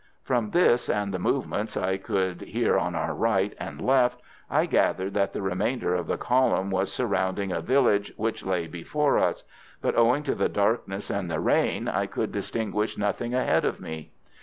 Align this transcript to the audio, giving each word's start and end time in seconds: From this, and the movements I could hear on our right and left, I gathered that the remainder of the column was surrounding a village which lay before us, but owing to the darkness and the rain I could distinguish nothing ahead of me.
From 0.23 0.49
this, 0.49 0.89
and 0.89 1.13
the 1.13 1.19
movements 1.19 1.77
I 1.77 1.97
could 1.97 2.41
hear 2.41 2.75
on 2.75 2.95
our 2.95 3.13
right 3.13 3.53
and 3.59 3.79
left, 3.79 4.19
I 4.49 4.65
gathered 4.65 5.13
that 5.13 5.31
the 5.31 5.43
remainder 5.43 5.93
of 5.93 6.07
the 6.07 6.17
column 6.17 6.71
was 6.71 6.91
surrounding 6.91 7.51
a 7.51 7.61
village 7.61 8.11
which 8.17 8.43
lay 8.43 8.65
before 8.65 9.19
us, 9.19 9.43
but 9.79 9.95
owing 9.95 10.23
to 10.23 10.33
the 10.33 10.49
darkness 10.49 11.11
and 11.11 11.29
the 11.29 11.39
rain 11.39 11.87
I 11.87 12.07
could 12.07 12.31
distinguish 12.31 12.97
nothing 12.97 13.35
ahead 13.35 13.63
of 13.63 13.79
me. 13.79 14.09